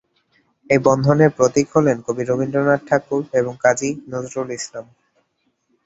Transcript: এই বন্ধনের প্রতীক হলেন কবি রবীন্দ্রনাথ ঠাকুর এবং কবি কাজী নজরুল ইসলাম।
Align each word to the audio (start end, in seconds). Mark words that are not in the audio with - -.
এই 0.69 0.79
বন্ধনের 0.87 1.31
প্রতীক 1.37 1.67
হলেন 1.75 1.97
কবি 2.05 2.23
রবীন্দ্রনাথ 2.23 2.81
ঠাকুর 2.89 3.21
এবং 3.33 3.53
কবি 3.53 3.61
কাজী 3.63 3.89
নজরুল 4.11 4.49
ইসলাম। 4.51 4.85